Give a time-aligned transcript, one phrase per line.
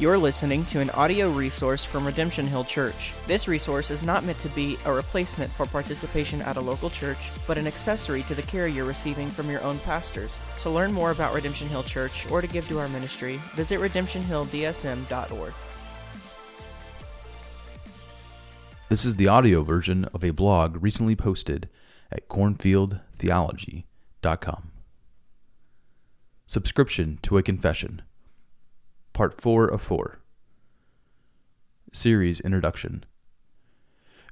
[0.00, 3.12] You're listening to an audio resource from Redemption Hill Church.
[3.26, 7.30] This resource is not meant to be a replacement for participation at a local church,
[7.46, 10.40] but an accessory to the care you're receiving from your own pastors.
[10.60, 15.52] To learn more about Redemption Hill Church or to give to our ministry, visit redemptionhilldsm.org.
[18.88, 21.68] This is the audio version of a blog recently posted
[22.10, 24.70] at cornfieldtheology.com.
[26.46, 28.00] Subscription to a Confession
[29.20, 30.18] Part 4 of 4.
[31.92, 33.04] Series Introduction.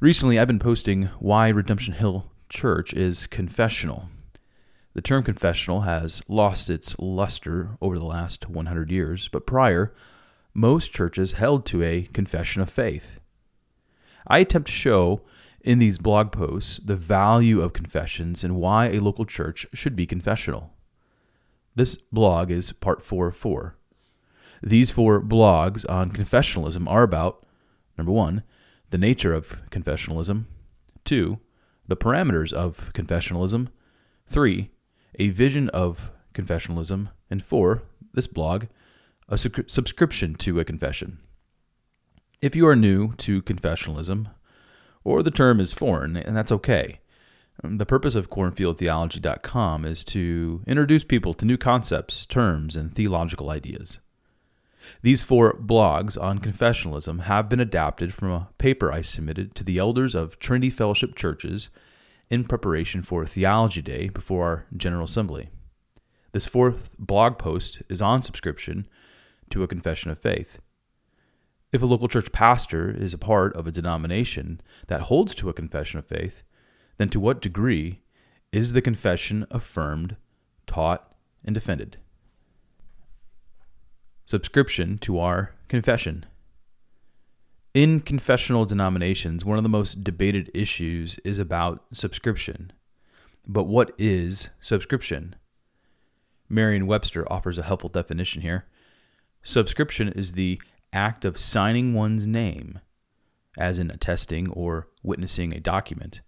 [0.00, 4.08] Recently, I've been posting why Redemption Hill Church is confessional.
[4.94, 9.92] The term confessional has lost its luster over the last 100 years, but prior,
[10.54, 13.20] most churches held to a confession of faith.
[14.26, 15.20] I attempt to show
[15.60, 20.06] in these blog posts the value of confessions and why a local church should be
[20.06, 20.72] confessional.
[21.74, 23.77] This blog is part 4 of 4.
[24.62, 27.44] These four blogs on confessionalism are about
[27.96, 28.42] number one,
[28.90, 30.44] the nature of confessionalism,
[31.04, 31.38] two,
[31.86, 33.68] the parameters of confessionalism,
[34.26, 34.70] three,
[35.18, 37.82] a vision of confessionalism, and four,
[38.14, 38.66] this blog,
[39.28, 41.18] a su- subscription to a confession.
[42.40, 44.30] If you are new to confessionalism,
[45.04, 47.00] or the term is foreign, and that's okay.
[47.64, 53.50] Um, the purpose of cornfieldtheology.com is to introduce people to new concepts, terms, and theological
[53.50, 53.98] ideas.
[55.02, 59.78] These four blogs on confessionalism have been adapted from a paper I submitted to the
[59.78, 61.68] elders of Trinity Fellowship churches
[62.30, 65.48] in preparation for Theology Day before our General Assembly.
[66.32, 68.86] This fourth blog post is on subscription
[69.50, 70.60] to a confession of faith.
[71.72, 75.54] If a local church pastor is a part of a denomination that holds to a
[75.54, 76.42] confession of faith,
[76.96, 78.00] then to what degree
[78.52, 80.16] is the confession affirmed,
[80.66, 81.98] taught, and defended?
[84.28, 86.26] Subscription to our confession.
[87.72, 92.70] In confessional denominations, one of the most debated issues is about subscription.
[93.46, 95.34] But what is subscription?
[96.46, 98.66] Merriam Webster offers a helpful definition here.
[99.42, 100.60] Subscription is the
[100.92, 102.80] act of signing one's name,
[103.56, 106.20] as in attesting or witnessing a document,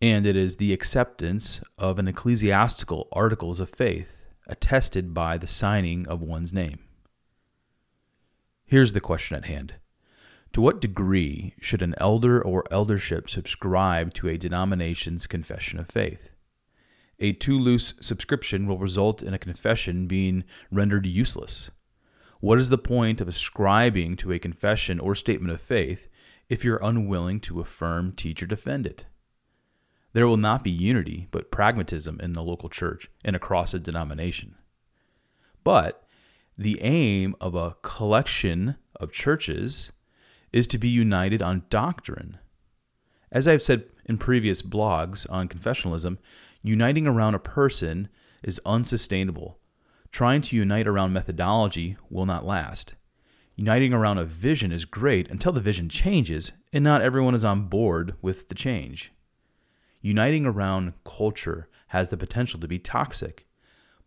[0.00, 6.06] and it is the acceptance of an ecclesiastical articles of faith attested by the signing
[6.06, 6.78] of one's name.
[8.70, 9.74] Here's the question at hand
[10.52, 16.30] To what degree should an elder or eldership subscribe to a denomination's confession of faith?
[17.18, 21.72] A too loose subscription will result in a confession being rendered useless.
[22.38, 26.06] What is the point of ascribing to a confession or statement of faith
[26.48, 29.04] if you're unwilling to affirm, teach, or defend it?
[30.12, 34.54] There will not be unity, but pragmatism in the local church and across a denomination.
[35.64, 36.04] But
[36.60, 39.92] the aim of a collection of churches
[40.52, 42.36] is to be united on doctrine.
[43.32, 46.18] As I've said in previous blogs on confessionalism,
[46.60, 48.10] uniting around a person
[48.42, 49.58] is unsustainable.
[50.12, 52.92] Trying to unite around methodology will not last.
[53.56, 57.68] Uniting around a vision is great until the vision changes and not everyone is on
[57.68, 59.14] board with the change.
[60.02, 63.46] Uniting around culture has the potential to be toxic,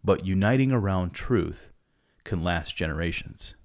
[0.04, 1.72] but uniting around truth
[2.24, 3.56] can last generations.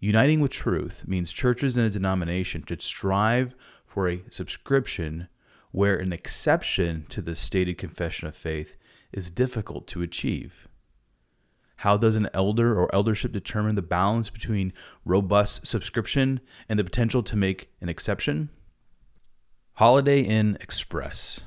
[0.00, 3.54] Uniting with truth means churches and a denomination should strive
[3.86, 5.28] for a subscription
[5.72, 8.76] where an exception to the stated confession of faith
[9.12, 10.68] is difficult to achieve.
[11.82, 14.72] How does an elder or eldership determine the balance between
[15.04, 18.50] robust subscription and the potential to make an exception?
[19.74, 21.40] Holiday Inn Express.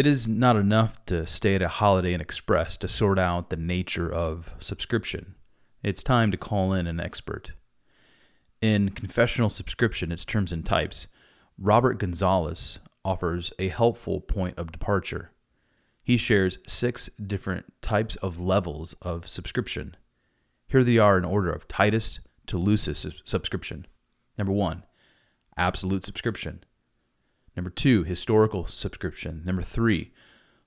[0.00, 3.56] It is not enough to stay at a Holiday Inn Express to sort out the
[3.58, 5.34] nature of subscription.
[5.82, 7.52] It's time to call in an expert.
[8.62, 11.08] In Confessional Subscription, its terms and types,
[11.58, 15.32] Robert Gonzales offers a helpful point of departure.
[16.02, 19.98] He shares six different types of levels of subscription.
[20.66, 23.86] Here they are in order of tightest to loosest subscription.
[24.38, 24.84] Number one,
[25.58, 26.64] absolute subscription.
[27.56, 29.42] Number two, historical subscription.
[29.44, 30.12] Number three,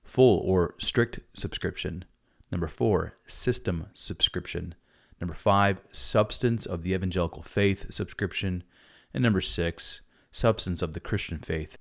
[0.02, 2.04] full or strict subscription.
[2.52, 4.74] Number four, system subscription.
[5.20, 8.64] Number five, substance of the evangelical faith subscription.
[9.12, 11.78] And number six, substance of the Christian faith.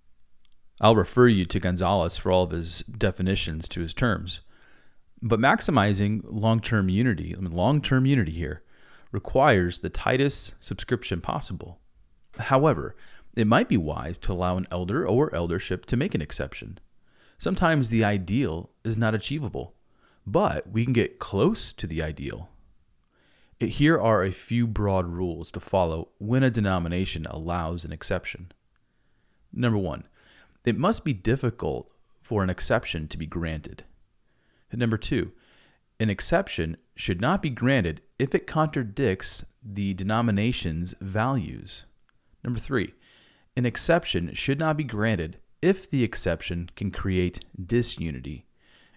[0.79, 4.41] I'll refer you to Gonzales for all of his definitions to his terms.
[5.21, 8.63] But maximizing long term unity, I mean, long term unity here,
[9.11, 11.79] requires the tightest subscription possible.
[12.37, 12.95] However,
[13.35, 16.79] it might be wise to allow an elder or eldership to make an exception.
[17.37, 19.73] Sometimes the ideal is not achievable,
[20.25, 22.49] but we can get close to the ideal.
[23.59, 28.51] Here are a few broad rules to follow when a denomination allows an exception.
[29.51, 30.05] Number one,
[30.65, 31.89] it must be difficult
[32.21, 33.83] for an exception to be granted.
[34.71, 35.31] And number two,
[35.99, 41.85] an exception should not be granted if it contradicts the denomination's values.
[42.43, 42.93] Number three,
[43.55, 48.45] an exception should not be granted if the exception can create disunity.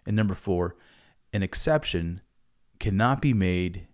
[0.04, 0.76] And number four,
[1.32, 2.22] an exception
[2.78, 3.86] cannot be made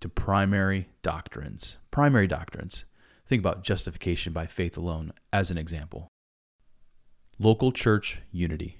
[0.00, 1.78] to primary doctrines.
[1.90, 2.84] Primary doctrines.
[3.26, 6.08] Think about justification by faith alone as an example.
[7.38, 8.78] Local church unity.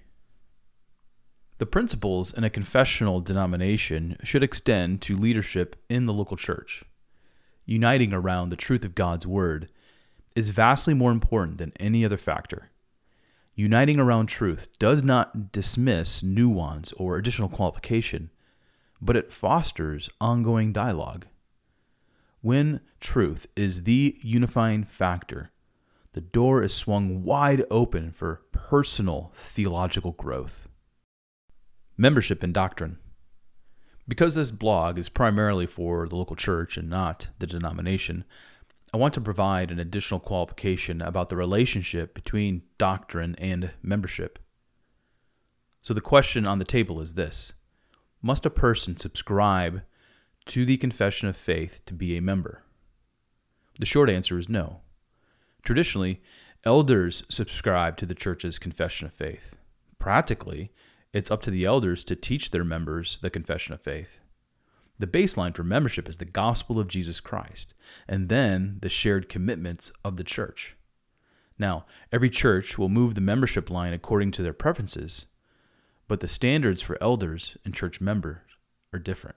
[1.58, 6.84] The principles in a confessional denomination should extend to leadership in the local church.
[7.66, 9.68] Uniting around the truth of God's Word
[10.34, 12.70] is vastly more important than any other factor.
[13.54, 18.30] Uniting around truth does not dismiss nuance or additional qualification,
[19.00, 21.26] but it fosters ongoing dialogue.
[22.40, 25.50] When truth is the unifying factor,
[26.12, 30.68] the door is swung wide open for personal theological growth.
[31.96, 32.98] Membership and doctrine.
[34.06, 38.24] Because this blog is primarily for the local church and not the denomination,
[38.92, 44.38] I want to provide an additional qualification about the relationship between doctrine and membership.
[45.82, 47.52] So the question on the table is this
[48.22, 49.82] Must a person subscribe
[50.46, 52.62] to the confession of faith to be a member?
[53.78, 54.80] The short answer is no.
[55.62, 56.22] Traditionally,
[56.64, 59.56] elders subscribe to the church's confession of faith.
[59.98, 60.72] Practically,
[61.12, 64.20] it's up to the elders to teach their members the confession of faith.
[64.98, 67.74] The baseline for membership is the gospel of Jesus Christ,
[68.08, 70.76] and then the shared commitments of the church.
[71.58, 75.26] Now, every church will move the membership line according to their preferences,
[76.08, 78.38] but the standards for elders and church members
[78.92, 79.36] are different.